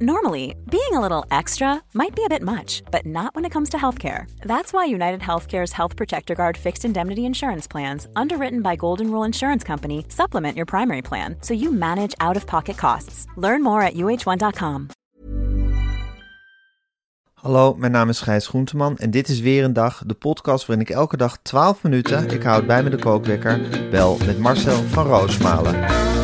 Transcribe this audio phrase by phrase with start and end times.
[0.00, 3.68] Normally, being a little extra might be a bit much, but not when it comes
[3.70, 4.30] to healthcare.
[4.42, 9.26] That's why United Healthcare's Health Protector Guard fixed indemnity insurance plans, underwritten by Golden Rule
[9.26, 13.26] Insurance Company, supplement your primary plan so you manage out of pocket costs.
[13.36, 14.86] Learn more at uh1.com.
[17.34, 20.86] Hallo, mijn naam is Gijs Groenteman en dit is weer een dag, de podcast waarin
[20.86, 25.06] ik elke dag 12 minuten, ik houd bij me de kookwekker, bel met Marcel van
[25.06, 26.17] Roosmalen.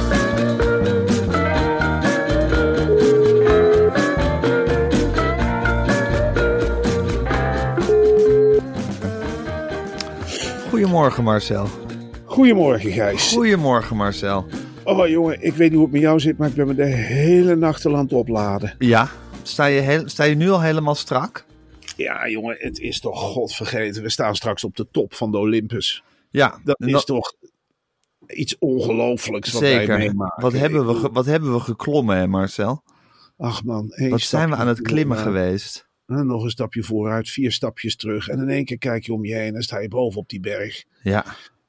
[10.95, 11.67] Goedemorgen Marcel.
[12.25, 13.33] Goedemorgen, Gijs.
[13.33, 14.47] Goedemorgen Marcel.
[14.85, 16.85] Oh, jongen, ik weet niet hoe het met jou zit, maar ik ben me de
[16.85, 18.75] hele nacht al aan het opladen.
[18.79, 19.09] Ja,
[19.43, 21.45] sta je, heel, sta je nu al helemaal strak?
[21.97, 24.03] Ja, jongen, het is toch godvergeten.
[24.03, 26.03] We staan straks op de top van de Olympus.
[26.31, 26.61] Ja.
[26.65, 27.35] Dat is toch
[28.27, 29.99] iets ongelooflijks wat wij Zeker.
[29.99, 30.43] meemaken.
[30.43, 32.83] Wat hebben, we, wat hebben we geklommen, hè Marcel?
[33.37, 35.84] Ach man, Wat zijn we aan het klimmen geweest?
[36.07, 38.29] En Nog een stapje vooruit, vier stapjes terug.
[38.29, 40.41] En in één keer kijk je om je heen en sta je boven op die
[40.41, 40.85] berg.
[41.03, 41.25] Ja.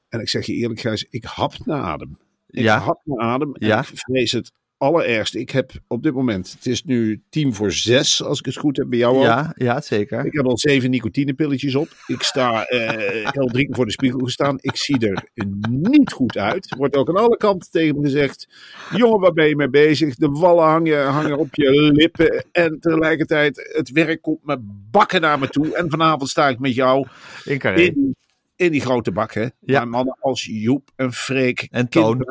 [0.08, 2.18] En ik zeg je eerlijk, Gijs, ik hap naar adem.
[2.48, 2.78] Ik Ja.
[2.78, 3.78] hap naar adem en Ja.
[3.80, 5.40] ik vrees het allerergste.
[5.40, 8.76] Ik heb op dit moment, het is nu tien voor zes, als ik het goed
[8.76, 9.22] heb bij jou ook.
[9.22, 10.24] Ja, ja, zeker.
[10.26, 11.88] Ik heb al zeven nicotinepilletjes op.
[12.06, 14.56] Ik sta, ik heb al drie keer voor de spiegel gestaan.
[14.60, 15.28] Ik zie er
[15.70, 16.70] niet goed uit.
[16.70, 18.48] Er wordt ook aan alle kanten tegen me gezegd:
[18.96, 20.14] jongen, waar ben je mee bezig?
[20.14, 22.44] De wallen hangen, hangen op je lippen.
[22.52, 24.56] En tegelijkertijd, het werk komt me
[24.90, 25.76] bakken naar me toe.
[25.76, 27.06] En vanavond sta ik met jou
[27.44, 28.16] In in, die-
[28.56, 29.32] in die grote bak.
[29.34, 29.46] Hè?
[29.60, 29.80] Ja.
[29.80, 31.66] Met mannen als Joep en Freek.
[31.70, 32.24] En Toon.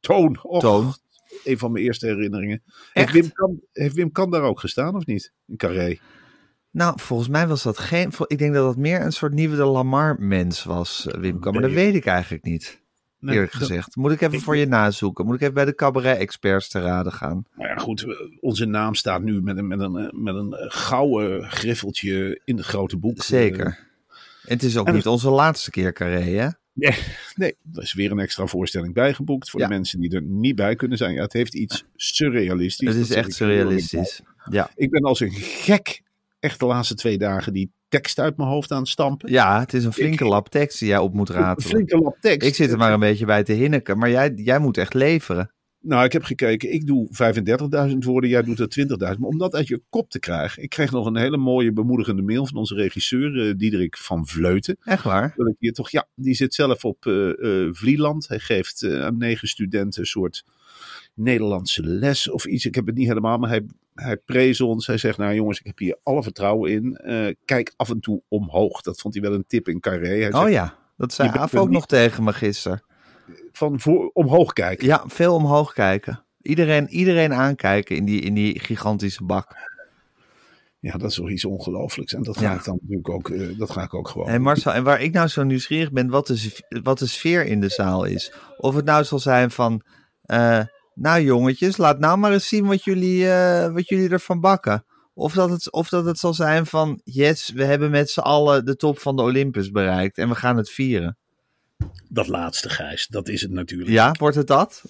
[0.00, 0.38] Toon.
[0.42, 0.94] Och, Toon.
[1.44, 2.62] Een van mijn eerste herinneringen.
[2.92, 5.32] Heeft Wim, kan, heeft Wim Kan daar ook gestaan of niet?
[5.46, 5.98] In Carré.
[6.70, 8.12] Nou, volgens mij was dat geen...
[8.26, 11.38] Ik denk dat dat meer een soort nieuwe de Lamar-mens was, eh, Wim.
[11.40, 12.82] Maar dat weet ik eigenlijk niet,
[13.18, 13.96] Nee, eerlijk gezegd.
[13.96, 15.24] Moet ik even voor je nazoeken.
[15.26, 17.44] Moet ik even bij de cabaret-experts te raden gaan.
[17.56, 20.52] Nou ja, goed, we- onze naam staat nu met een, met een, eh, met een
[20.52, 23.22] eh, gouden griffeltje in het grote boek.
[23.22, 23.66] Zeker.
[23.66, 23.72] Eh,
[24.44, 26.48] En het is ook en- niet onze laatste keer Carré, hè?
[26.74, 26.94] Nee,
[27.34, 29.66] nee, er is weer een extra voorstelling bijgeboekt voor Ja.
[29.66, 31.14] de mensen die er niet bij kunnen zijn.
[31.14, 32.88] Ja, het heeft iets surrealistisch.
[32.88, 34.20] Het is echt surrealistisch.
[34.50, 34.70] Ja.
[34.74, 36.02] Ik ben als een gek
[36.40, 39.30] echt de laatste twee dagen die tekst uit mijn hoofd aan het stampen.
[39.32, 41.70] ja, het is een flinke lap tekst die jij op moet Een ratelen.
[41.70, 42.48] flinke lap tekst.
[42.48, 45.52] Ik zit er maar een beetje bij te hinniken, maar jij, jij moet echt leveren.
[45.86, 46.72] Nou, ik heb gekeken.
[46.72, 47.08] Ik doe
[47.92, 48.68] 35.000 woorden, jij doet er
[49.14, 49.18] 20.000.
[49.18, 50.62] Maar om dat uit je kop te krijgen.
[50.62, 54.76] Ik kreeg nog een hele mooie bemoedigende mail van onze regisseur, eh, Diederik van Vleuten.
[54.84, 55.32] Echt waar?
[55.36, 57.30] wil ik hier toch, ja, die zit zelf op eh,
[57.70, 58.28] Vlieland.
[58.28, 60.44] Hij geeft aan negen studenten een soort
[61.14, 62.64] Nederlandse les of iets.
[62.66, 63.62] Ik heb het niet helemaal, maar hij,
[63.94, 64.86] hij prees ons.
[64.86, 67.00] Hij zegt, nou jongens, ik heb hier alle vertrouwen in.
[67.44, 68.80] Kijk af en toe omhoog.
[68.80, 70.06] Dat vond hij wel een tip in Carré.
[70.08, 72.82] Hij Oh zegt, ja, dat zei Aaf ook niet- nog tegen me gisteren.
[73.56, 74.86] Van voor, omhoog kijken.
[74.86, 76.24] Ja, veel omhoog kijken.
[76.42, 79.56] Iedereen, iedereen aankijken in die, in die gigantische bak.
[80.80, 82.14] Ja, dat is toch iets ongelooflijks.
[82.14, 82.54] En dat ga Ja.
[82.54, 84.28] ik dan natuurlijk ook, eh, dat ga ik ook gewoon.
[84.28, 87.60] Hey Marcel, en waar ik nou zo nieuwsgierig ben, wat de, wat de sfeer in
[87.60, 88.32] de zaal is.
[88.56, 89.82] Of het nou zal zijn van,
[90.22, 90.60] eh,
[90.94, 94.84] nou jongetjes, laat nou maar eens zien wat jullie, eh, wat jullie ervan bakken.
[95.14, 98.64] Of dat, het, of dat het zal zijn van, yes, we hebben met z'n allen
[98.64, 101.16] de top van de Olympus bereikt en we gaan het vieren.
[102.08, 103.90] Dat laatste, Gijs, dat is het natuurlijk.
[103.90, 104.82] Ja, wordt het dat?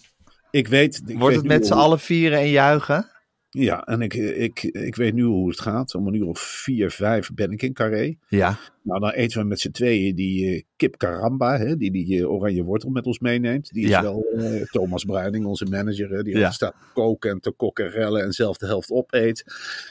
[0.51, 3.09] Ik weet, ik Wordt weet het met z'n allen vieren en juichen?
[3.51, 5.95] Ja, en ik, ik, ik weet nu hoe het gaat.
[5.95, 8.17] Om een uur of vier, vijf ben ik in Carré.
[8.29, 12.19] Ja, Nou, dan eten we met z'n tweeën die eh, kip caramba, hè, die die
[12.21, 13.73] eh, oranje wortel met ons meeneemt.
[13.73, 14.03] Die is Ja.
[14.03, 16.51] wel eh, Thomas Bruining, onze manager, hè, die Ja.
[16.51, 19.45] staat te koken en te kokkerellen en zelf de helft opeet.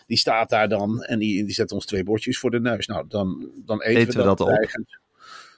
[0.07, 2.87] Die staat daar dan en die, die zet ons twee bordjes voor de neus.
[2.87, 4.47] Nou, dan, dan eten, Eten we dat op?
[4.47, 5.01] tijgend.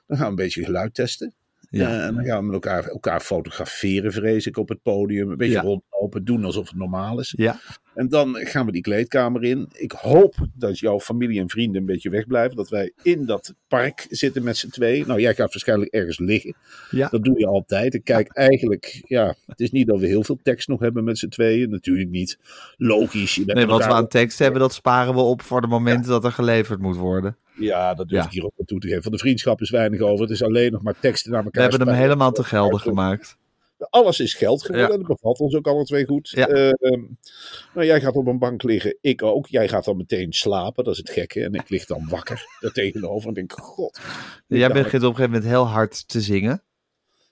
[0.08, 1.34] Dan gaan we een beetje geluid testen.
[1.70, 1.90] ja.
[1.90, 5.30] Eh, en dan gaan we met elkaar, elkaar fotograferen, vrees ik, op het podium.
[5.32, 5.62] Een beetje Ja.
[5.62, 7.34] rondlopen, doen alsof het normaal is.
[7.38, 7.60] ja.
[7.96, 9.70] En dan gaan we die kleedkamer in.
[9.72, 12.56] Ik hoop dat jouw familie en vrienden een beetje wegblijven.
[12.56, 15.08] Dat wij in dat park zitten met z'n tweeën.
[15.08, 16.56] Nou, jij gaat waarschijnlijk ergens liggen.
[16.92, 17.08] Ja.
[17.10, 17.94] Dat doe je altijd.
[17.94, 21.18] Ik kijk eigenlijk, ja, het is niet dat we heel veel tekst nog hebben met
[21.18, 21.70] z'n tweeën.
[21.70, 22.40] Natuurlijk niet.
[22.78, 23.42] Logisch.
[23.46, 26.32] Nee, wat we aan tekst hebben, dat sparen we op voor de momenten dat er
[26.32, 27.38] geleverd moet worden.
[27.58, 28.28] Ja, dat durf Ja.
[28.28, 29.04] ik hier ook naartoe te geven.
[29.04, 30.22] Van de vriendschap is weinig over.
[30.22, 31.64] Het is alleen nog maar teksten naar elkaar.
[31.64, 33.38] We hebben hem helemaal te gelden gemaakt.
[33.90, 34.92] Alles is geld geworden.
[34.92, 34.98] Ja.
[34.98, 36.30] Dat bevalt ons ook alle twee goed.
[36.30, 36.48] Ja.
[37.74, 38.98] Nou, jij gaat op een bank liggen.
[39.02, 39.48] Ik ook.
[39.48, 40.84] Jij gaat dan meteen slapen.
[40.84, 41.44] Dat is het gekke.
[41.44, 43.28] En ik lig dan wakker daar tegenover.
[43.28, 44.00] En denk, god.
[44.48, 46.64] Jij begint op een gegeven moment heel hard te zingen.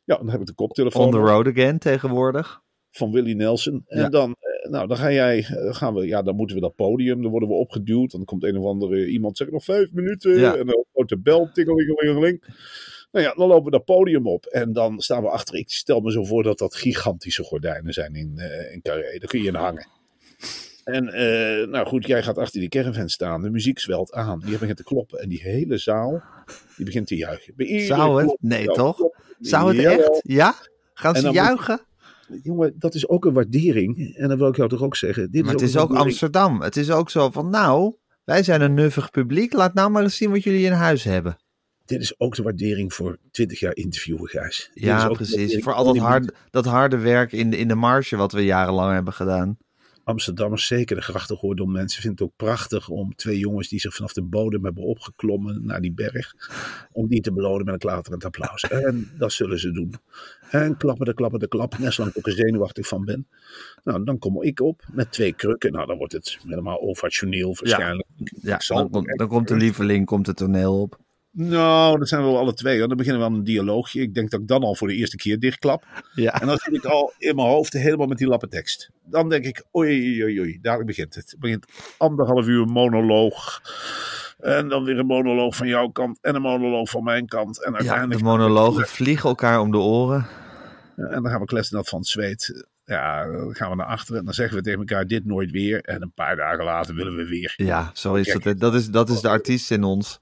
[0.04, 2.62] Ja, dan heb ik de koptelefoon On the road again tegenwoordig.
[2.92, 3.84] van Willie Nelson.
[3.88, 4.10] En Ja.
[4.10, 7.22] dan, eh, nou, dan ga jij, eh, gaan we, ja, dan moeten we dat podium.
[7.22, 8.12] Dan worden we opgeduwd.
[8.12, 10.40] Dan komt een of andere iemand, zeg nog vijf minuten.
[10.40, 10.56] Ja.
[10.56, 12.44] En dan wordt de bel, tingelingelingeling.
[13.14, 14.46] Nou ja, dan lopen we dat podium op.
[14.46, 15.56] En dan staan we achter.
[15.56, 19.18] Ik stel me zo voor dat dat gigantische gordijnen zijn in, eh in Carré.
[19.20, 19.88] Daar kun je in hangen.
[20.84, 23.42] En eh, nou goed, jij gaat achter die caravan staan.
[23.42, 24.40] De muziek zwelt aan.
[24.46, 25.20] Die begint te kloppen.
[25.20, 26.24] En die hele zaal,
[26.76, 27.54] die begint te juichen.
[27.86, 28.26] Zou het?
[28.26, 28.96] klop- Nee, toch?
[28.96, 30.00] klop- Zou het Jawel.
[30.14, 30.20] echt?
[30.24, 30.56] Ja?
[30.94, 31.82] Gaan ze moet- juichen?
[32.44, 34.16] Jongen, dat is ook een waardering.
[34.18, 35.32] En dan wil ik jou toch ook zeggen.
[35.32, 36.06] Dit Maar het een is ook waardering.
[36.10, 36.62] Amsterdam.
[36.62, 39.54] Het is ook zo van, nou, wij zijn een nuffig publiek.
[39.54, 41.38] Laat nou maar eens zien wat jullie in huis hebben.
[41.94, 44.70] Dit is ook de waardering voor 20 jaar interviewen, Gijs.
[44.74, 45.64] Dit is Ja, precies.
[45.64, 48.94] Voor al dat, hard, dat harde werk in de, in de marge wat we jarenlang
[48.94, 49.58] hebben gedaan.
[50.04, 54.14] Amsterdammers, zeker de grachtengordel mensen, vinden het ook prachtig om twee jongens die zich vanaf
[54.14, 56.36] de bodem hebben opgeklommen naar die berg,
[56.92, 58.64] om die te belonen met een klaterend applaus.
[58.64, 59.94] En dat zullen ze doen.
[60.50, 63.28] En klappen de klappen de klap, net zolang ik ook er zenuwachtig van ben.
[63.84, 65.72] Nou, dan kom ik op met twee krukken.
[65.72, 68.08] Nou, dan wordt het helemaal ovationeel waarschijnlijk.
[68.42, 71.03] Ja, dan, dan komt de lieveling, komt het toneel op.
[71.36, 72.80] Nou, dat zijn we wel alle twee.
[72.80, 74.02] Dan beginnen we aan een dialoogje.
[74.02, 75.86] Ik denk dat ik dan al voor de eerste keer dichtklap.
[76.16, 76.42] Ja.
[76.42, 78.90] En dan zit ik al in mijn hoofd helemaal met die lappe tekst.
[79.04, 81.32] Dan denk ik, oei, oei, oei, daar begint het.
[81.32, 81.66] Het begint
[81.98, 83.62] anderhalf uur monoloog.
[84.40, 87.64] En dan weer een monoloog van jouw kant en een monoloog van mijn kant.
[87.64, 88.20] En ja, uiteindelijk...
[88.20, 90.28] de monologen vliegen elkaar om de oren.
[90.96, 92.68] En dan gaan we kletsen dat van het zweet.
[92.86, 94.20] Ja, dan gaan we naar achteren.
[94.20, 95.82] En dan zeggen we tegen elkaar, dit nooit weer.
[95.82, 97.54] En een paar dagen later willen we weer.
[97.58, 98.60] Ja, zo is het.
[98.60, 100.22] Dat is, dat is de artiest in ons.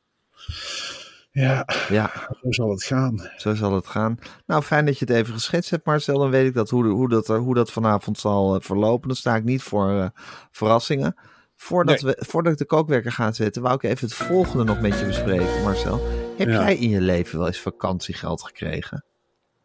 [1.32, 2.12] Ja, Ja,
[2.42, 3.30] zo zal het gaan.
[3.38, 4.18] zo zal het gaan.
[4.46, 6.18] Nou, fijn dat je het even geschetst hebt, Marcel.
[6.20, 9.08] Dan weet ik dat hoe, hoe, dat, hoe dat vanavond zal eh, verlopen.
[9.08, 10.06] Dan sta ik niet voor eh,
[10.52, 11.16] verrassingen.
[11.56, 15.00] Voordat, we, voordat ik de kookwerker ga zetten, wou ik even het volgende nog met
[15.00, 16.00] je bespreken, Marcel.
[16.38, 16.62] Heb Ja.
[16.62, 19.06] jij in je leven wel eens vakantiegeld gekregen?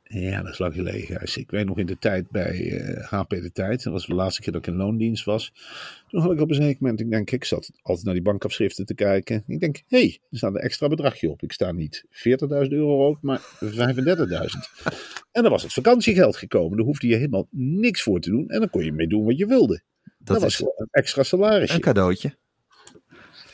[0.08, 1.00] Ja, dat is lang geleden.
[1.00, 1.36] Gijs.
[1.36, 3.82] Ik weet nog in de tijd bij eh, HP de Tijd.
[3.82, 5.52] Dat was de laatste keer dat ik in loondienst was.
[6.08, 8.86] Toen had ik op een zeker moment, ik denk, ik zat altijd naar die bankafschriften
[8.86, 9.44] te kijken.
[9.46, 11.42] Ik denk, hé, hey, er staat een extra bedragje op.
[11.42, 13.70] Ik sta niet 40.000 euro op, maar 35.000.
[15.32, 16.76] En dan was het vakantiegeld gekomen.
[16.76, 18.48] Daar hoefde je helemaal niks voor te doen.
[18.48, 19.82] En dan kon je mee doen wat je wilde.
[20.02, 21.74] Dat, Dat was is een extra salarisje.
[21.74, 22.36] een cadeautje.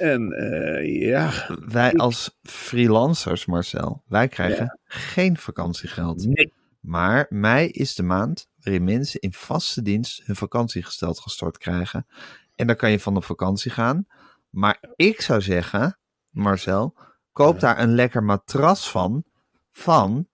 [0.03, 6.27] En eh, ja, Wij als freelancers, Marcel, wij krijgen geen vakantiegeld.
[6.27, 6.53] nee.
[6.81, 12.07] Maar mei is de maand waarin mensen in vaste dienst hun vakantiegeld gestort krijgen.
[12.55, 14.07] En dan kan je van op vakantie gaan.
[14.51, 15.99] Maar ik zou zeggen,
[16.31, 16.95] Marcel,
[17.33, 19.25] koop daar een lekker matras van,
[19.71, 20.29] van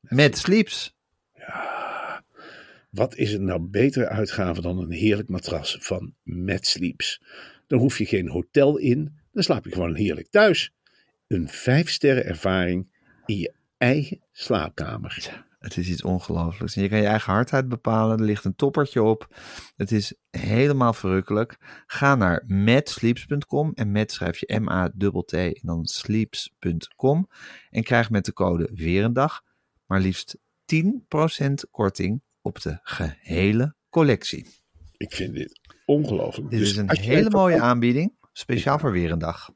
[0.00, 0.96] met sleeps.
[2.90, 7.22] Wat is het nou betere uitgave dan een heerlijk matras van Mad Sleeps?
[7.72, 10.72] Dan hoef je geen hotel in, dan slaap je gewoon heerlijk thuis.
[11.26, 12.92] Een vijf sterren ervaring
[13.26, 15.44] in je eigen slaapkamer.
[15.58, 16.74] Het is iets ongelooflijks.
[16.74, 18.18] Je kan je eigen hardheid bepalen.
[18.18, 19.36] Er ligt een toppertje op.
[19.76, 21.56] Het is helemaal verrukkelijk.
[21.86, 23.72] Ga naar matsleeps.com.
[23.74, 27.28] En met schrijf je M-A-T-T en dan sleeps.com.
[27.70, 29.42] En krijg met de code weer een dag
[29.86, 30.38] maar liefst
[30.74, 34.46] 10% korting op de gehele collectie.
[34.96, 36.50] Ik vind dit ongelooflijk.
[36.50, 38.12] Dit Dus is een hele mooie vakantie- aanbieding.
[38.32, 39.50] Speciaal voor weer een dag.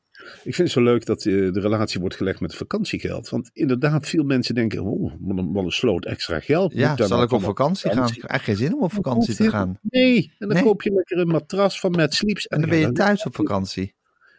[0.44, 3.28] Ik vind het zo leuk dat eh, de relatie wordt gelegd met vakantiegeld.
[3.28, 6.72] Want inderdaad, veel mensen denken, oh, wat een, sloot extra geld.
[6.72, 8.06] Ja, zal ik op vakantie gaan?
[8.08, 9.78] Ik heb eigenlijk geen zin om op vakantie te gaan.
[9.82, 10.62] Nee, en dan Nee.
[10.62, 12.46] koop je lekker een matras van Mad Sleeps.
[12.46, 13.94] En dan ben je thuis op vakantie.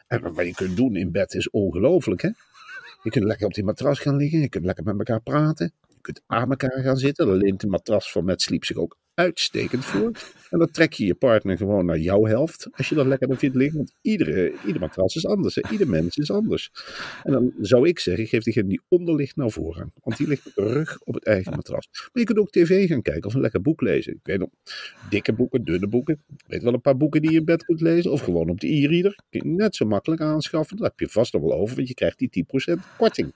[0.07, 2.29] En wat je kunt doen in bed is ongelooflijk, hè?
[3.03, 4.39] Je kunt lekker op die matras gaan liggen.
[4.39, 5.71] Je kunt lekker met elkaar praten.
[5.87, 7.27] Je kunt aan elkaar gaan zitten.
[7.27, 10.11] Daar leent de matras van Met Sleep zich ook uitstekend voor.
[10.49, 12.67] En dan trek je je partner gewoon naar jouw helft.
[12.71, 13.77] Als je dat lekker vindt liggen.
[13.77, 15.55] Want iedere, ieder matras is anders.
[15.55, 15.61] Hè?
[15.71, 16.71] Ieder mens is anders.
[17.23, 19.91] En dan zou ik zeggen, geef diegene die onder ligt nou voorrang.
[20.03, 21.87] Want die ligt rug op het eigen matras.
[21.91, 24.13] Maar je kunt ook tv gaan kijken of een lekker boek lezen.
[24.13, 24.49] Ik weet nog,
[25.09, 26.23] dikke boeken, dunne boeken.
[26.37, 28.11] Ik weet wel een paar boeken die je in bed kunt lezen.
[28.11, 29.19] Of gewoon op de e-reader.
[29.29, 30.77] Kun je net zo makkelijk aanschaffen.
[30.77, 32.45] Dat heb je vast nog wel over, want je krijgt die
[32.75, 33.31] 10% korting.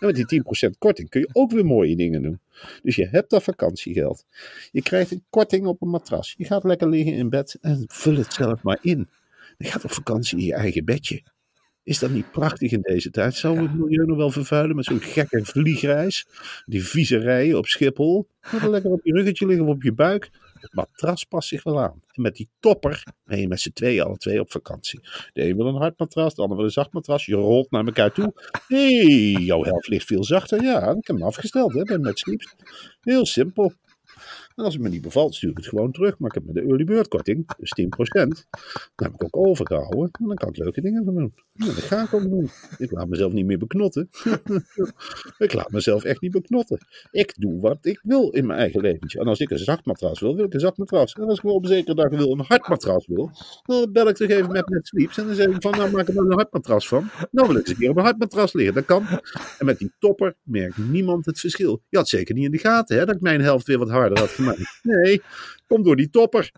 [0.00, 2.40] En met die 10% korting kun je ook weer mooie dingen doen.
[2.82, 4.26] Dus je hebt dat vakantiegeld.
[4.70, 6.34] Je krijgt een korting op een matras.
[6.36, 9.08] Je gaat lekker liggen in bed en vul het zelf maar in.
[9.56, 11.22] Je gaat op vakantie in je eigen bedje.
[11.82, 13.34] Is dat niet prachtig in deze tijd?
[13.34, 16.26] Zou het milieu nog wel vervuilen met zo'n gekke vliegreis?
[16.64, 18.28] Die vieze rijen op Schiphol.
[18.40, 20.30] Ga er lekker op je ruggetje liggen of op je buik.
[20.66, 22.02] Het matras past zich wel aan.
[22.12, 25.00] En met die topper ben je met z'n tweeën alle twee op vakantie.
[25.32, 27.26] De een wil een hard matras, de ander wil een zacht matras.
[27.26, 28.32] Je rolt naar elkaar toe.
[28.66, 30.62] Hé, hey, jouw helft ligt veel zachter.
[30.62, 32.54] Ja, ik heb hem afgesteld hè, Met Sleeps.
[33.00, 33.72] Heel simpel.
[34.56, 36.18] En als het me niet bevalt, stuur ik het gewoon terug.
[36.18, 37.88] Maar ik heb met de early bird korting, dus 10%,
[38.94, 40.10] dan heb ik ook overgehouden.
[40.12, 41.34] En dan kan ik leuke dingen van doen.
[41.52, 42.50] Ja, dat ga ik ook doen.
[42.78, 44.08] Ik laat mezelf niet meer beknotten.
[45.38, 46.78] ik laat mezelf echt niet beknotten.
[47.10, 49.20] Ik doe wat ik wil in mijn eigen leventje.
[49.20, 51.12] En als ik een zacht matras wil, wil ik een zacht matras.
[51.12, 53.30] En als ik op een zekere dag wil een hard matras wil,
[53.62, 55.18] dan bel ik toch even met Net Sleeps.
[55.18, 57.10] En dan zeg ik van, nou maak er een hard matras van.
[57.30, 58.74] Nou wil ik eens een keer op een hard matras liggen.
[58.74, 59.06] Dat kan.
[59.58, 61.82] En met die topper merkt niemand het verschil.
[61.88, 64.18] Je had zeker niet in de gaten, hè, dat ik mijn helft weer wat harder
[64.18, 64.45] had gemaakt.
[64.82, 65.22] Nee,
[65.66, 66.50] komt door die topper.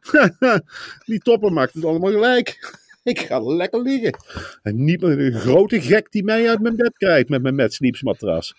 [1.06, 2.58] die topper maakt het allemaal gelijk.
[3.02, 4.16] Ik ga lekker liggen.
[4.62, 7.72] En niet met een grote gek die mij uit mijn bed krijgt met mijn Mad
[7.72, 8.54] Sleeps matras.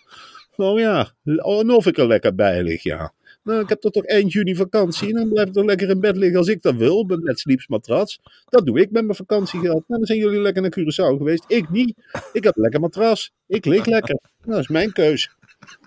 [0.56, 3.12] Oh ja, en of ik er lekker bij lig, ja.
[3.42, 6.00] Nou, ik heb toch toch eind juni vakantie en dan blijf ik toch lekker in
[6.00, 8.20] bed liggen als ik dat wil, met Mad Sleeps matras.
[8.48, 9.84] Dat doe ik met mijn vakantiegeld.
[9.86, 11.44] Nou, dan zijn jullie lekker naar Curaçao geweest.
[11.48, 11.94] Ik niet.
[12.32, 13.32] Ik heb lekker matras.
[13.46, 14.18] Ik lig lekker.
[14.40, 15.30] Nou, dat is mijn keus.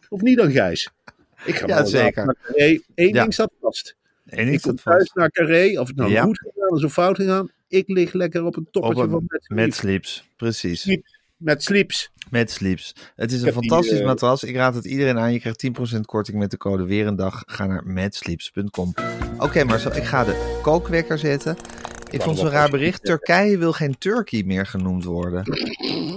[0.09, 0.89] Of niet dan, Gijs?
[1.45, 2.35] Ik ga Ja, zeker.
[2.55, 3.21] Eén Ja.
[3.21, 3.95] ding staat vast.
[4.25, 5.15] En Ik ik kom dat thuis vast.
[5.15, 6.23] naar Carré, of het nou Ja.
[6.23, 7.51] goed gegaan of fout gegaan.
[7.67, 10.29] Ik lig lekker op een Op toppertje van een, Mad met Sleeps.
[10.37, 10.81] precies.
[10.81, 11.21] Sleeps.
[11.37, 12.11] Met sleeps.
[12.29, 12.95] Met sleeps.
[13.15, 14.43] Het is een heb die, fantastisch eh, matras.
[14.43, 15.33] Ik raad het iedereen aan.
[15.33, 17.43] Je krijgt 10% korting met de code Weerendag.
[17.45, 18.93] Ga naar matsleeps.com.
[19.37, 21.55] Oké, maar zo, ik ga de kookwekker zetten.
[22.11, 23.03] Ik vond zo'n raar bericht.
[23.03, 25.43] Turkije wil geen Turkey meer genoemd worden.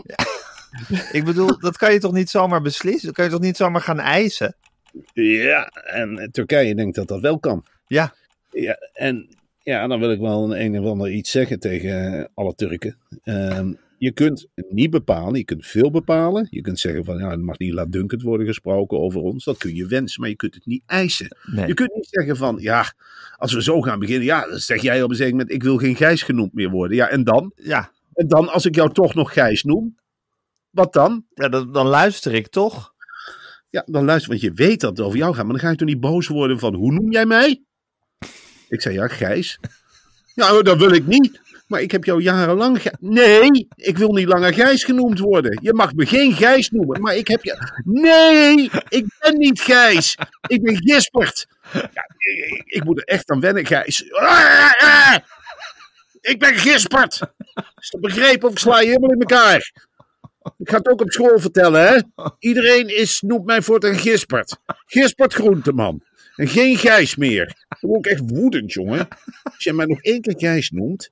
[0.04, 0.16] Ja.
[1.12, 3.06] Ik bedoel, dat kan je toch niet zomaar beslissen?
[3.06, 4.56] Dat kan je toch niet zomaar gaan eisen?
[5.12, 7.64] Ja, en Turkije denkt dat dat wel kan.
[7.86, 8.14] Ja,
[8.50, 9.28] Ja, en
[9.62, 12.96] ja, dan wil ik wel een, een of ander iets zeggen tegen alle Turken.
[13.22, 16.46] Ehm, je kunt niet bepalen, je kunt veel bepalen.
[16.50, 19.44] Je kunt zeggen van, ja, er mag niet laatdunkend worden gesproken over ons.
[19.44, 21.36] Dat kun je wensen, maar je kunt het niet eisen.
[21.44, 21.66] nee.
[21.66, 22.94] Je kunt niet zeggen van, ja,
[23.36, 25.76] als we zo gaan beginnen, ja, dan zeg jij op een zeker moment, ik wil
[25.76, 26.96] geen Gijs genoemd meer worden.
[26.96, 27.52] Ja, en dan?
[27.56, 29.96] Ja, En dan, als ik jou toch nog Gijs noem,
[30.70, 31.24] wat dan?
[31.34, 32.94] ja dan, dan luister ik toch?
[33.76, 35.45] Ja, dan luister, want je weet dat het over jou gaat.
[35.45, 37.62] Maar dan ga je toch niet boos worden van, hoe noem jij mij?
[38.68, 39.59] Ik zei, ja, Gijs.
[40.35, 41.40] Ja, dat wil ik niet.
[41.66, 42.83] Maar ik heb jou jarenlang...
[43.00, 45.59] Nee, ik wil niet langer Gijs genoemd worden.
[45.62, 47.83] Je mag me geen Gijs noemen, maar ik heb je...
[47.85, 50.16] Nee, ik ben niet Gijs.
[50.47, 51.47] Ik ben Gispert.
[51.73, 52.11] Ja,
[52.64, 54.02] ik, moet er echt aan wennen, Gijs.
[56.21, 57.21] Ik ben Gispert.
[57.78, 59.73] Is dat begrepen of ik sla je helemaal in elkaar?
[60.58, 62.00] Ik ga het ook op school vertellen, hè?
[62.38, 64.56] Iedereen is, noemt mij voortaan Gispert.
[64.86, 66.02] Gispert Groenteman.
[66.36, 67.64] En geen Gijs meer.
[67.80, 69.08] Dan word ik echt woedend, jongen.
[69.42, 71.10] Als jij mij nog één keer Gijs noemt,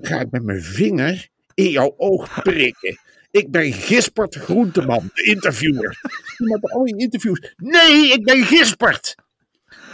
[0.00, 2.98] ga ik met mijn vinger in jouw oog prikken.
[3.30, 6.00] Ik ben Gispert Groenteman, de interviewer.
[6.38, 7.54] Je maakt al je interviews.
[7.56, 9.14] Nee, ik ben Gispert.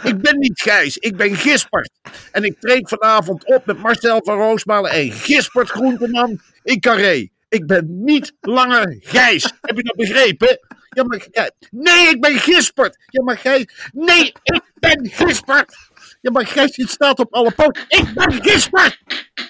[0.03, 1.91] Ik ben niet Gijs, ik ben Gispert.
[2.31, 7.29] En ik treed vanavond op met Marcel van Roosmalen en Gispert Groenteman in Carré.
[7.51, 9.43] Ik ben niet langer Gijs.
[9.61, 10.59] Heb je dat begrepen?
[10.89, 11.27] Ja, maar,
[11.71, 12.97] nee, ik ben Gispert.
[13.05, 13.89] Ja, maar Gijs...
[13.93, 15.75] Nee, ik ben Gispert.
[16.21, 17.85] Ja, maar Gijs, het staat op alle poten.
[17.87, 19.01] Ik ben Gispert.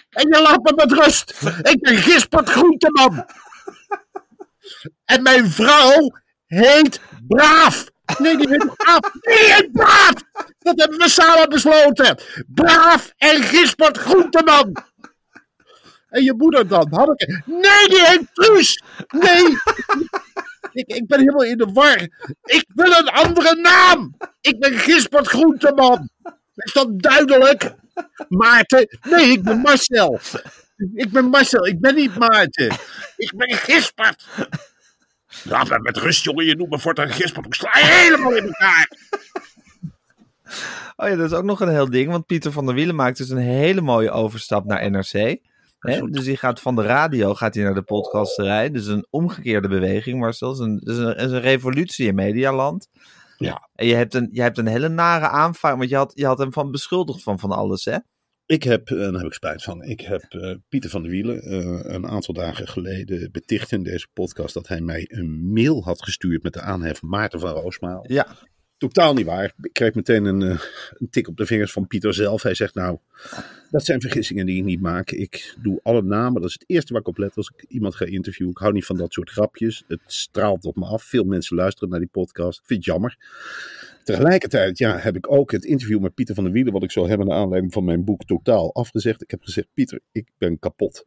[0.09, 1.33] En je laat me met rust.
[1.61, 3.25] Ik ben Gispert Groenteman.
[5.05, 6.11] En mijn vrouw
[6.45, 7.89] heet Braaf.
[8.17, 9.13] Nee, die heet Braaf.
[9.21, 10.13] Nee, heet Braaf.
[10.59, 12.19] Dat hebben we samen besloten.
[12.47, 14.83] Braaf en Gispert Groenteman.
[16.11, 16.87] En je moeder dan?
[16.91, 17.41] Hanneke?
[17.45, 18.83] Nee, die heet Truus.
[19.07, 19.43] Nee.
[20.73, 22.01] Ik, ik ben helemaal in de war.
[22.43, 24.15] Ik wil een andere naam.
[24.41, 26.09] Ik ben Gispert Groenteman.
[26.55, 27.75] Is dat duidelijk?
[28.27, 28.99] Maarten?
[29.01, 30.19] Nee, ik ben Marcel.
[30.93, 32.75] Ik ben Marcel, ik ben niet Maarten.
[33.17, 34.27] Ik ben Gispert.
[35.43, 36.45] Laat me met rust, jongen.
[36.45, 37.45] Je noemt me voortaan Gispert.
[37.45, 38.91] Ik sla je helemaal in elkaar.
[40.95, 42.11] Oh ja, dat is ook nog een heel ding.
[42.11, 45.39] Want Pieter van der Wielen maakt dus een hele mooie overstap naar NRC.
[45.81, 46.09] Hè?
[46.09, 48.71] Dus die gaat van de radio gaat hij naar de podcasterij.
[48.71, 50.47] Dus een omgekeerde beweging, Marcel.
[50.47, 52.87] Dat is een, dat is een, dat is een revolutie in medialand.
[53.37, 53.69] Ja.
[53.75, 56.37] En je hebt een, je hebt een hele nare aanvaring, want je had, je had
[56.37, 57.97] hem van beschuldigd van van alles, hè?
[58.45, 61.41] Ik heb, en daar heb ik spijt van, ik heb eh, Pieter van der Wielen
[61.41, 66.03] eh, een aantal dagen geleden beticht in deze podcast dat hij mij een mail had
[66.03, 68.11] gestuurd met de aanhef Maarten van Roosmaal.
[68.11, 68.27] Ja.
[68.81, 69.53] Totaal niet waar.
[69.61, 70.59] Ik kreeg meteen een, eh,
[70.97, 72.43] een tik op de vingers van Pieter zelf.
[72.43, 72.97] Hij zegt nou,
[73.69, 75.11] dat zijn vergissingen die ik niet maak.
[75.11, 76.41] Ik doe alle namen.
[76.41, 78.51] Dat is het eerste waar ik op let als ik iemand ga interviewen.
[78.51, 79.83] Ik hou niet van dat soort grapjes.
[79.87, 81.03] Het straalt op me af.
[81.03, 82.59] Veel mensen luisteren naar die podcast.
[82.59, 83.17] Ik vind het jammer.
[84.03, 87.07] Tegelijkertijd ja, heb ik ook het interview met Pieter van der Wielen, wat ik zou
[87.09, 89.21] hebben naar aanleiding van mijn boek, totaal afgezegd.
[89.21, 91.05] Ik heb gezegd, Pieter, ik ben kapot.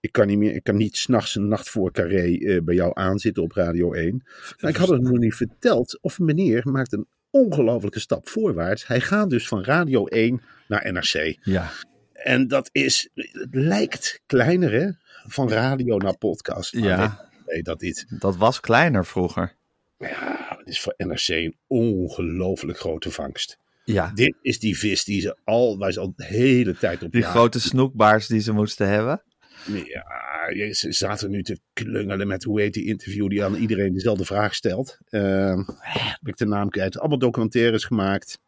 [0.00, 2.90] Ik kan niet meer, ik kan niet s'nachts een nacht voor carré eh, bij jou
[2.94, 4.22] aanzitten op Radio 1.
[4.60, 8.86] Maar ik had het nog niet verteld, of meneer maakt een ongelofelijke stap voorwaarts.
[8.86, 11.36] Hij gaat dus van Radio 1 naar NRC.
[11.42, 11.70] Ja.
[12.12, 14.90] En dat is, het lijkt kleiner hè,
[15.26, 16.74] van radio naar podcast.
[16.74, 16.98] Maar Ja.
[16.98, 18.06] nee, nee, dat niet.
[18.08, 19.54] Dat was kleiner vroeger.
[19.98, 23.58] Ja, is voor NRC een ongelooflijk grote vangst.
[23.84, 27.12] Ja, Dit is die vis die ze al, waar ze al de hele tijd op
[27.12, 29.22] die grote snoekbaars die ze moesten hebben.
[29.66, 34.24] Ja, ze zaten nu te klungelen met hoe heet die interview die aan iedereen dezelfde
[34.24, 34.98] vraag stelt.
[35.08, 36.98] Ehm heb ik de naam kwijt.
[36.98, 38.38] Allemaal documentaires gemaakt.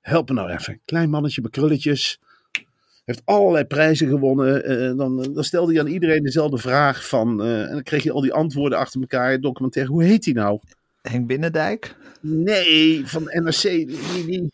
[0.00, 0.80] Help me nou even.
[0.84, 2.18] Klein mannetje met krulletjes.
[3.04, 4.64] Heeft allerlei prijzen gewonnen.
[4.64, 7.42] Eh, dan, dan stelde hij aan iedereen dezelfde vraag van.
[7.42, 9.40] eh, en dan kreeg je al die antwoorden achter elkaar.
[9.40, 9.92] Documentaire.
[9.92, 10.60] Hoe heet die nou?
[11.10, 11.94] Henk Binnendijk?
[12.20, 13.62] Nee, van NRC.
[13.62, 14.52] Die, die,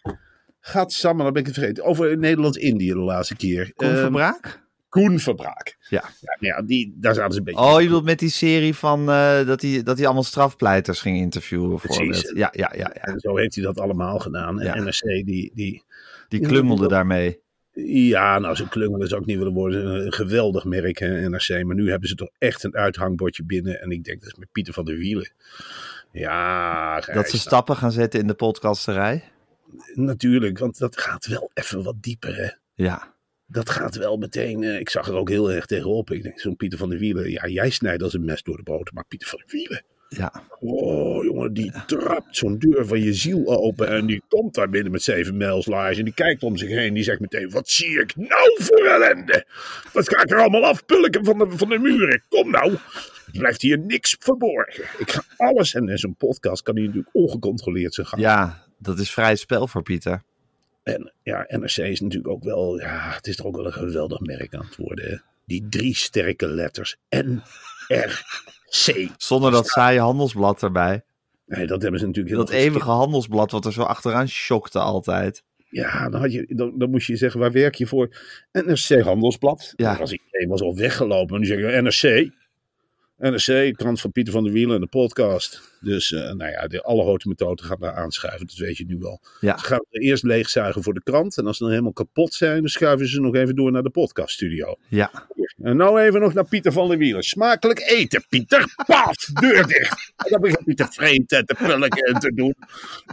[0.61, 1.85] gaat samen, dan ben ik het vergeten.
[1.85, 3.73] Over Nederland-Indië de laatste keer.
[3.75, 4.63] Koen Ehm, Verbraak?
[4.89, 5.77] Koen Verbraak.
[5.89, 6.03] Ja.
[6.21, 7.61] Ja, maar ja die, daar zaten ze een beetje.
[7.61, 11.17] Oh, je bedoelt met die serie van eh, dat hij dat hij allemaal strafpleiters ging
[11.17, 12.31] interviewen Precies.
[12.35, 13.03] Ja, ja, ja, ja.
[13.03, 14.61] En zo heeft hij dat allemaal gedaan.
[14.61, 14.83] En Ja.
[14.85, 15.83] NRC, die, die,
[16.29, 17.41] Die klungelde daarmee.
[17.85, 20.05] ja, nou, zo klungelen zou ik niet willen worden.
[20.07, 21.65] Een geweldig merk, hè, NRC.
[21.65, 23.81] Maar nu hebben ze toch echt een uithangbordje binnen.
[23.81, 25.33] En ik denk, dat is met Pieter van der Wielen.
[26.13, 29.23] Ja, Dat ze stappen gaan zetten in de podcasterij.
[29.95, 30.59] natuurlijk.
[30.59, 32.49] Want dat gaat wel even wat dieper, hè.
[32.75, 33.15] Ja,
[33.47, 34.63] Dat gaat wel meteen.
[34.63, 36.11] eh, ik zag er ook heel erg tegenop.
[36.11, 37.31] Ik denk, zo'n Pieter van der Wielen.
[37.31, 38.95] Ja, jij snijdt als een mes door de boter.
[38.95, 39.83] Maar Pieter van der Wielen.
[40.09, 40.33] ja.
[40.61, 43.89] Oh, jongen, die trapt zo'n deur van je ziel open.
[43.89, 45.99] En die komt daar binnen met zeven mijlslaars.
[45.99, 46.95] En die kijkt om zich heen.
[46.95, 49.45] Die zegt meteen: Wat zie ik nou voor ellende?
[49.93, 52.23] Wat ga ik er allemaal afpulken van de, van de muren?
[52.29, 52.77] Kom nou.
[53.33, 54.85] Blijft hier niks verborgen.
[54.99, 55.75] Ik ga alles.
[55.75, 58.23] En in zo'n podcast kan hij natuurlijk ongecontroleerd zijn gang.
[58.23, 60.23] ja, dat is vrij spel voor Pieter.
[60.83, 62.81] En ja, NRC is natuurlijk ook wel.
[62.81, 65.11] Ja, het is toch ook wel een geweldig merk aan het worden.
[65.11, 65.17] hè.
[65.47, 66.97] Die drie sterke letters.
[67.09, 69.09] N-R-C.
[69.17, 71.03] Zonder dat saaie handelsblad erbij.
[71.47, 75.43] Nee, dat hebben ze natuurlijk heel Dat eeuwige handelsblad wat er zo achteraan shockte altijd.
[75.71, 78.17] Ja, dan, had je, dan, dan moest je zeggen, waar werk je voor?
[78.53, 79.73] NRC Handelsblad.
[79.77, 79.91] Ja.
[79.91, 81.35] Dan was iedereen was al weggelopen.
[81.35, 82.31] En nu zeg je NRC.
[83.21, 85.79] NRC, krant van Pieter van der Wielen en de podcast.
[85.81, 88.47] Dus eh, nou ja, de alle grote methoden gaan daar aanschuiven.
[88.47, 89.21] Dat weet je nu wel.
[89.41, 89.59] Ja.
[89.59, 91.39] Ze gaan er eerst leegzuigen voor de krant.
[91.39, 93.91] En als ze dan helemaal kapot zijn, dan schuiven ze nog even door naar de
[93.91, 94.77] podcaststudio.
[94.89, 95.27] Ja,
[95.63, 97.23] En nou even nog naar Pieter van der Wielen.
[97.23, 98.75] Smakelijk eten, Pieter.
[98.87, 100.13] Paf, deur dicht.
[100.17, 102.55] En dan begint hij te vreten en te pulken en te doen.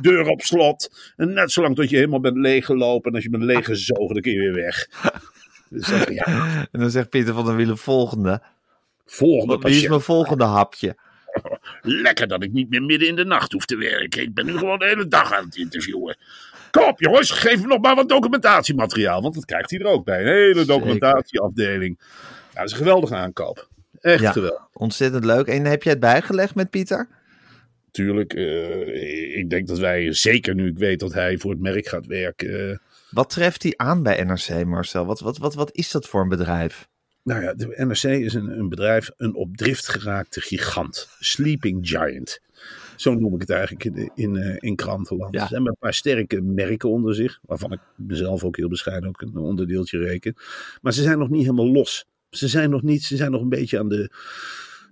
[0.01, 1.12] Deur op slot.
[1.15, 3.10] En net zolang tot je helemaal bent leeggelopen.
[3.10, 4.88] En als je bent leeggezogen, dan kun je weer weg.
[5.69, 6.25] Dus dat, ja,
[6.71, 8.41] en dan zegt Pieter van der Wielen volgende.
[9.07, 10.95] Volgende is mijn volgende hapje?
[11.81, 14.21] Lekker dat ik niet meer midden in de nacht hoef te werken.
[14.21, 16.17] Ik ben nu gewoon de hele dag aan het interviewen.
[16.71, 19.21] Kom op jongens, geef me nog maar wat documentatiemateriaal.
[19.21, 20.19] Want dat krijgt hij er ook bij.
[20.21, 21.99] Een hele documentatieafdeling.
[22.53, 23.67] Ja, dat is een geweldige aankoop.
[24.01, 24.31] Echt Ja.
[24.31, 24.67] geweldig.
[24.73, 25.47] Ontzettend leuk.
[25.47, 27.07] En heb jij het bijgelegd met Pieter?
[27.91, 31.87] Tuurlijk, eh, ik denk dat wij, zeker nu ik weet dat hij voor het merk
[31.87, 32.69] gaat werken.
[32.71, 32.77] eh,
[33.11, 35.05] Wat treft hij aan bij NRC, Marcel?
[35.05, 36.87] Wat, wat, wat, wat is dat voor een bedrijf?
[37.27, 41.09] Nou ja, de NRC is een, een bedrijf, een op drift geraakte gigant.
[41.19, 42.39] Sleeping Giant.
[42.95, 45.33] Zo noem ik het eigenlijk in, in, eh, in krantenland.
[45.33, 45.47] Ja.
[45.47, 49.21] Ze hebben een paar sterke merken onder zich, waarvan ik mezelf ook heel bescheiden ook
[49.21, 50.35] een onderdeeltje reken.
[50.81, 52.05] Maar ze zijn nog niet helemaal los.
[52.29, 54.11] Ze zijn nog niet, ze zijn nog een beetje aan de.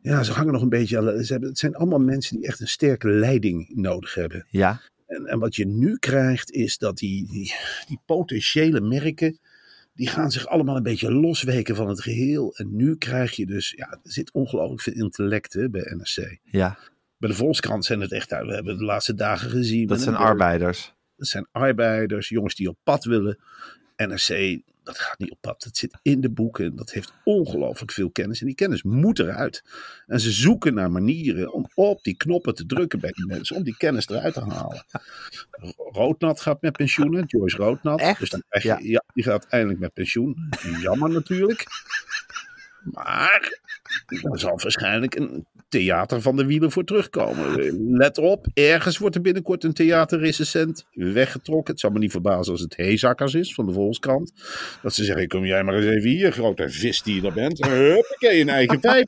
[0.01, 1.23] Ja, ze hangen nog een beetje aan.
[1.23, 4.45] Ze hebben, het zijn allemaal mensen die echt een sterke leiding nodig hebben.
[4.49, 7.53] Ja, En, en wat je nu krijgt is dat die, die,
[7.87, 9.39] die potentiële merken,
[9.95, 12.53] die gaan zich allemaal een beetje losweken van het geheel.
[12.55, 16.37] En nu krijg je dus, ja, er zit ongelooflijk veel intellect hè, bij NRC.
[16.43, 16.77] ja.
[17.17, 19.87] Bij de Volkskrant zijn het echt, we hebben het de laatste dagen gezien.
[19.87, 20.93] dat zijn de- arbeiders.
[21.15, 23.37] Dat zijn arbeiders, jongens die op pad willen.
[23.95, 25.63] NRC, dat gaat niet op pad.
[25.63, 26.75] Dat zit in de boeken.
[26.75, 28.39] Dat heeft ongelooflijk veel kennis.
[28.39, 29.63] En die kennis moet eruit.
[30.07, 33.55] En ze zoeken naar manieren om op die knoppen te drukken bij die mensen.
[33.55, 34.85] Om die kennis eruit te halen.
[35.91, 37.23] Roodnat gaat met pensioen.
[37.27, 37.99] Joyce Roodnat.
[37.99, 38.19] Echt?
[38.19, 38.77] Dus dan krijg je, Ja.
[38.81, 39.03] ja.
[39.13, 40.49] die gaat eindelijk met pensioen.
[40.81, 41.65] Jammer natuurlijk.
[42.91, 43.59] Maar
[44.05, 47.73] er zal waarschijnlijk een theater van de wielen voor terugkomen.
[47.97, 51.71] Let op, ergens wordt er binnenkort een theaterrecensent weggetrokken.
[51.73, 54.33] Het zou me niet verbazen als het Heezakkers is van de Volkskrant.
[54.81, 57.65] Dat ze zeggen, kom jij maar eens even hier, grote vis die je er bent.
[57.65, 59.05] Huppakee, een eigen vijf.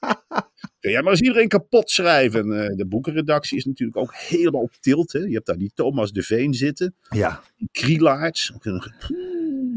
[0.80, 2.40] Kun jij maar eens iedereen kapot schrijven.
[2.52, 5.14] En, eh, de boekenredactie is natuurlijk ook helemaal op tilt.
[5.14, 5.20] Hè.
[5.20, 6.96] Je hebt daar die Thomas de Veen zitten.
[7.10, 8.54] Ja, Die Krielaerts.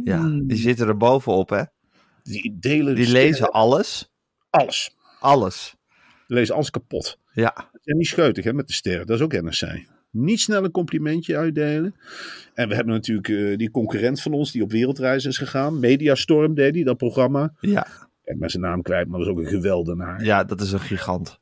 [0.04, 1.62] ja, die zitten er bovenop, hè?
[2.22, 4.10] Die delen Die lezen alles.
[4.50, 4.96] alles.
[5.20, 5.74] Alles.
[6.26, 7.18] Die lezen alles kapot.
[7.32, 9.84] Ja, En niet scheutig hè, met de sterren, dat is ook NRC.
[10.10, 11.94] Niet snel een complimentje uitdelen.
[12.54, 15.78] En we hebben natuurlijk eh, die concurrent van ons die op wereldreis is gegaan.
[15.80, 17.52] Mediastorm deed hij, dat programma.
[17.60, 17.86] ja,
[18.24, 20.24] Ik ben zijn naam kwijt, maar dat is ook een geweldenaar.
[20.24, 21.38] ja, dat is een gigant.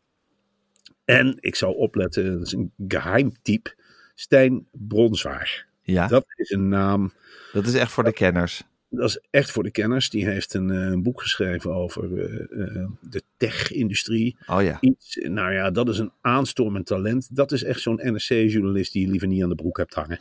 [1.04, 3.76] En ik zou opletten, dat is een geheim type.
[4.14, 5.66] Stijn Bronswaar.
[5.82, 7.12] Ja, dat, Dat is een naam,
[7.52, 8.62] is echt voor de kenners.
[8.90, 10.10] Dat is echt voor de kenners.
[10.10, 14.36] Die heeft een, eh, een boek geschreven over eh, eh, de tech-industrie.
[14.46, 17.36] Oh ja, Iets, nou ja, dat is een aanstormend talent.
[17.36, 20.18] Dat is echt zo'n NRC-journalist die je liever niet aan de broek hebt hangen.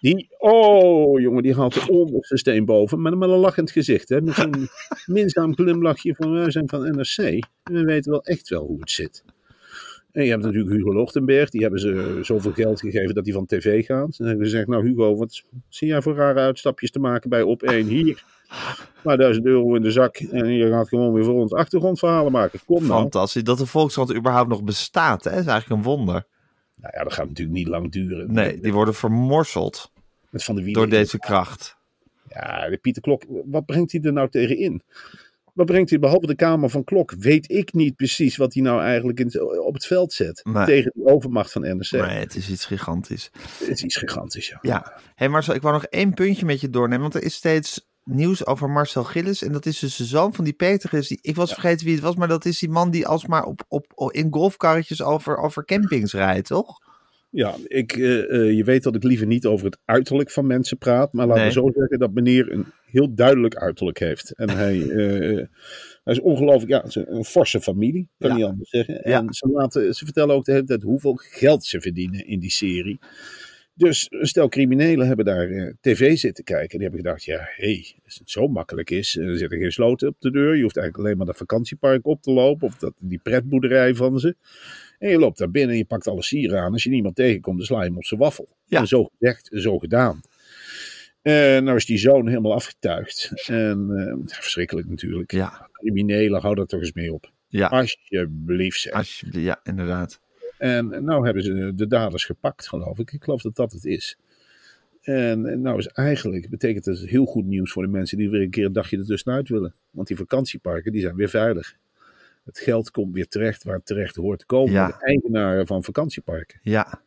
[0.00, 3.02] Die, oh jongen, die haalt de onderste steen boven.
[3.02, 4.08] Met, met een lachend gezicht.
[4.08, 4.20] Hè?
[4.20, 4.68] Met zo'n
[5.16, 7.18] minzaam glimlachje van wij zijn van NRC.
[7.62, 9.24] En we weten wel echt wel hoe het zit.
[10.16, 11.50] En je hebt natuurlijk Hugo Lochtenberg.
[11.50, 14.18] Die hebben ze zoveel geld gegeven dat hij van tv gaat.
[14.18, 17.42] En hebben ze gezegd, nou Hugo, wat zie jij voor rare uitstapjes te maken bij
[17.42, 18.24] Op 1 hier?
[19.02, 20.16] Maar duizend euro in de zak.
[20.16, 22.60] En je gaat gewoon weer voor ons achtergrondverhalen maken.
[22.64, 23.00] Kom nou.
[23.00, 23.44] Fantastisch.
[23.44, 26.26] Dat de Volkskrant überhaupt nog bestaat, hè, is eigenlijk een wonder.
[26.74, 28.32] Nou ja, dat gaat natuurlijk niet lang duren.
[28.32, 29.92] Nee, die worden vermorseld
[30.30, 31.76] Met van de door deze kracht.
[32.28, 34.82] Ja, de Pieter Klok, wat brengt hij er nou tegen in?
[35.56, 37.12] Wat brengt hij behalve de Kamer van Klok?
[37.18, 40.40] Weet ik niet precies wat hij nou eigenlijk in, op het veld zet.
[40.44, 40.64] Nee.
[40.64, 41.90] Tegen de overmacht van NRC.
[41.90, 43.30] Nee, het is iets gigantisch.
[43.58, 44.58] Het is iets gigantisch, ja.
[44.60, 47.88] Ja, hey Marcel, ik wou nog één puntje met je doornemen, want er is steeds
[48.04, 49.42] nieuws over Marcel Gillis.
[49.42, 51.08] En dat is dus de zoon van die Peter Gillis.
[51.08, 53.64] Die, ik was vergeten wie het was, maar dat is die man die alsmaar op,
[53.68, 56.78] op, in golfkarretjes over, over campings rijdt, toch?
[57.36, 60.78] Ja, ik, eh, eh, je weet dat ik liever niet over het uiterlijk van mensen
[60.78, 61.12] praat.
[61.12, 61.52] Maar laten Nee.
[61.52, 64.34] we zo zeggen dat meneer een heel duidelijk uiterlijk heeft.
[64.34, 65.44] En hij, eh,
[66.04, 68.36] hij is ongelooflijk, ja, is een, een forse familie, kan Ja.
[68.36, 69.00] niet anders zeggen.
[69.04, 69.18] Ja.
[69.18, 72.50] En ze, laten, ze vertellen ook de hele tijd hoeveel geld ze verdienen in die
[72.50, 72.98] serie.
[73.74, 76.78] Dus stel criminelen hebben daar tv zitten kijken.
[76.78, 79.16] Die hebben gedacht, ja, hé, hey, als het zo makkelijk is.
[79.16, 80.56] Er zitten geen sloten op de deur.
[80.56, 82.66] Je hoeft eigenlijk alleen maar dat vakantiepark op te lopen.
[82.66, 84.36] Of dat, die pretboerderij van ze.
[84.98, 86.72] En je loopt daar binnen en je pakt alle sieren aan.
[86.72, 88.48] Als je niemand tegenkomt, dan sla je hem op zijn waffel.
[88.64, 88.80] Ja.
[88.80, 90.20] En zo gezegd, zo gedaan.
[91.22, 93.32] En nou is die zoon helemaal afgetuigd.
[93.46, 95.32] En eh, verschrikkelijk natuurlijk.
[95.32, 97.30] Ja, Criminelen, hou dat toch eens mee op.
[97.48, 98.92] ja, Alsjeblieft zeg.
[98.92, 99.44] alsjeblieft.
[99.46, 100.20] Ja, inderdaad.
[100.58, 103.12] En nou hebben ze de daders gepakt, geloof ik.
[103.12, 104.18] Ik geloof dat dat het is.
[105.02, 108.50] En nou is eigenlijk, betekent dat heel goed nieuws voor de mensen die weer een
[108.50, 109.74] keer een dagje ertussenuit willen.
[109.90, 111.76] Want die vakantieparken, die zijn weer veilig.
[112.46, 114.72] Het geld komt weer terecht waar het terecht hoort te komen.
[114.72, 114.86] Ja.
[114.86, 116.58] De eigenaren van vakantieparken.
[116.62, 117.02] Ja.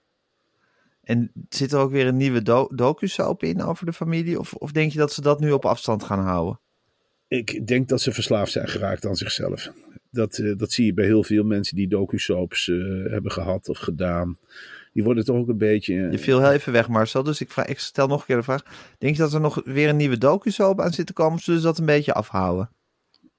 [1.03, 4.39] En zit er ook weer een nieuwe do docu-soap in over de familie?
[4.39, 6.59] Of, of denk je dat ze dat nu op afstand gaan houden?
[7.27, 9.71] Ik denk dat ze verslaafd zijn geraakt aan zichzelf.
[10.11, 12.77] Dat, eh, dat zie je bij heel veel mensen die docu-soaps eh,
[13.11, 14.37] hebben gehad of gedaan.
[14.93, 15.95] Die worden toch ook een beetje...
[16.05, 17.23] eh, Je viel heel even weg, Marcel.
[17.23, 18.63] Dus ik, vraag, ik stel nog een keer de vraag.
[18.97, 21.33] Denk je dat er nog weer een nieuwe docu-soap aan zit te komen?
[21.33, 22.69] Of zullen ze dat een beetje afhouden?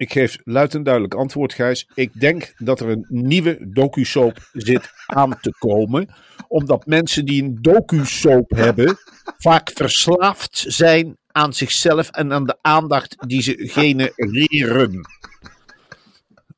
[0.01, 1.89] Ik geef luid en duidelijk antwoord, Gijs.
[1.95, 6.09] Ik denk dat er een nieuwe docu-soap zit aan te komen.
[6.49, 8.99] Omdat mensen die een docu-soap hebben,
[9.39, 15.01] vaak verslaafd zijn aan zichzelf en aan de aandacht die ze genereren.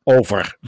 [0.02, 0.58] Over.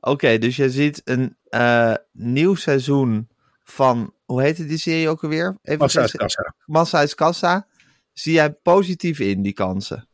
[0.00, 3.28] Oké, dus je ziet een eh, nieuw seizoen
[3.64, 4.14] van...
[4.24, 5.58] Hoe heette die serie ook alweer?
[5.62, 6.54] Even Massa is kassa.
[6.66, 7.66] Massa is Kassa.
[8.12, 10.09] Zie jij positief in, die kansen?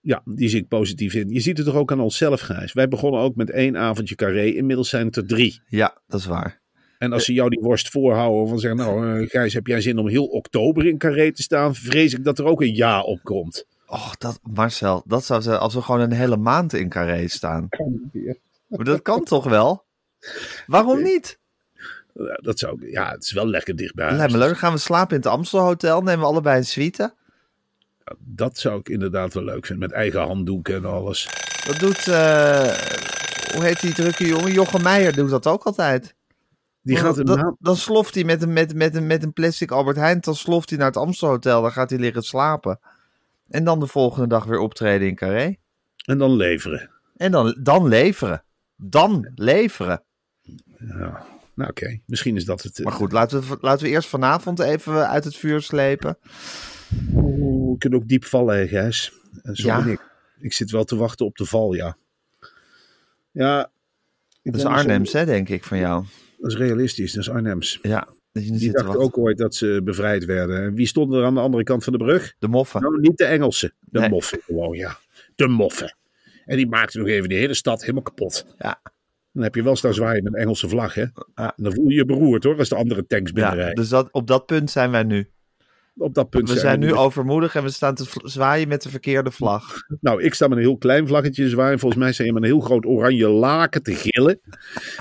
[0.00, 1.28] Ja, die zie ik positief in.
[1.28, 2.72] Je ziet het toch ook aan onszelf, Gijs.
[2.72, 4.44] Wij begonnen ook met één avondje carré.
[4.44, 5.62] Inmiddels zijn het er drie.
[5.66, 6.60] Ja, dat is waar.
[6.98, 9.98] En als ze jou die worst voorhouden van zeggen, nou eh, Gijs, heb jij zin
[9.98, 11.74] om heel oktober in carré te staan?
[11.74, 13.66] Vrees ik dat er ook een ja op komt.
[13.86, 17.68] Oh, dat, Marcel, dat zou zijn als we gewoon een hele maand in Carré staan.
[18.66, 19.84] Maar dat kan toch wel?
[20.66, 21.38] Waarom niet?
[22.14, 24.12] Ja, Dat zou, ik- ja, het is wel lekker dichtbij.
[24.16, 24.48] Lijkt me leuk.
[24.48, 26.00] Dan gaan we slapen in het Amstelhotel.
[26.02, 27.14] Nemen we allebei een suite.
[28.18, 29.88] Dat zou ik inderdaad wel leuk vinden.
[29.88, 31.28] Met eigen handdoeken en alles.
[31.66, 32.72] Dat doet, eh,
[33.54, 34.52] hoe heet die drukke jongen?
[34.52, 36.14] Jochem Meijer doet dat ook altijd.
[36.82, 37.56] Die gaat maand...
[37.58, 40.20] dan sloft hij met een, met, met, een, met een plastic Albert Heijn.
[40.20, 41.62] Dan sloft hij naar het Amstelhotel.
[41.62, 42.80] Dan gaat hij liggen slapen.
[43.48, 45.56] En dan de volgende dag weer optreden in Carré.
[46.04, 46.90] En dan leveren.
[47.16, 48.44] En dan, dan leveren.
[48.76, 50.02] Dan leveren.
[50.78, 51.24] Ja.
[51.54, 52.78] Nou oké, misschien is dat het.
[52.78, 56.18] eh, Maar goed, laten we, laten we eerst vanavond even uit het vuur slepen.
[57.72, 59.12] We kunnen ook diep vallen, hè, Gijs.
[59.42, 59.82] En zo Ja.
[59.82, 60.08] ben ik.
[60.40, 61.96] Ik zit wel te wachten op de val, ja.
[63.30, 63.70] Ja.
[64.42, 66.04] Dat is Arnhems, hè, denk ik, van jou.
[66.38, 67.78] Dat is realistisch, dat is Arnhems.
[67.82, 70.62] Ja, Die dachten ook ooit dat ze bevrijd werden.
[70.62, 72.34] En wie stond er aan de andere kant van de brug?
[72.38, 72.82] De moffen.
[72.82, 73.72] Nou, niet de Engelsen.
[73.80, 74.08] De Nee.
[74.08, 74.98] moffen gewoon, ja.
[75.34, 75.96] De moffen.
[76.44, 78.46] En die maakten nog even de hele stad helemaal kapot.
[78.58, 78.80] Ja.
[79.32, 81.00] Dan heb je wel staan zwaaien met een Engelse vlag, hè.
[81.00, 81.10] Ja.
[81.34, 83.74] En dan voel je je beroerd, hoor, als de andere tanks Ja, binnenrijden.
[83.74, 85.28] dus dat, op dat punt zijn wij nu.
[86.00, 88.88] Op dat punt We zijn nu we- overmoedig en we staan te zwaaien met de
[88.88, 89.74] verkeerde vlag.
[90.00, 91.78] Nou, ik sta met een heel klein vlaggetje te zwaaien.
[91.78, 94.40] Volgens mij sta je met een heel groot oranje laken te gillen.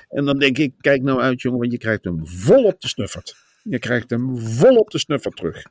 [0.10, 2.88] En dan denk ik, kijk nou uit jongen, want je krijgt hem vol op de
[2.88, 3.36] snuffert.
[3.64, 5.64] Je krijgt hem vol op de snuffert terug.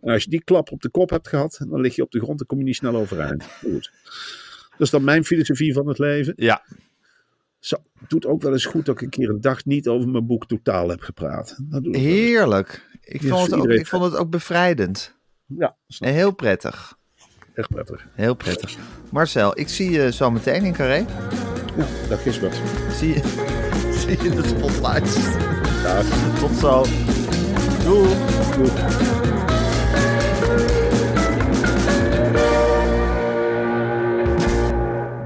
[0.00, 2.20] En als je die klap op de kop hebt gehad, dan lig je op de
[2.20, 3.44] grond en kom je niet snel overeind.
[3.44, 3.90] Goed.
[4.70, 6.32] Dat is dan mijn filosofie van het leven.
[6.36, 6.62] Ja,
[7.62, 10.08] Zo, het doet ook wel eens goed dat ik een keer een dag niet over
[10.08, 11.56] mijn boek totaal heb gepraat.
[11.62, 12.88] Dat doe ik heerlijk.
[13.00, 15.14] Ik vond, het voor ook, ik vond het ook bevrijdend.
[15.46, 16.98] Ja, En heel prettig.
[17.54, 18.06] echt prettig.
[18.12, 18.76] Heel prettig.
[19.10, 21.06] Marcel, ik zie je zo meteen in Carré.
[21.76, 22.60] Ja, dag Gisbert.
[22.92, 23.20] Zie je,
[24.06, 25.14] zie je de spotlights.
[25.82, 26.38] Dag.
[26.38, 26.84] Tot zo.
[27.84, 28.08] Doei.
[28.56, 29.51] Doei.